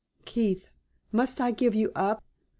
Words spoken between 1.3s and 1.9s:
I give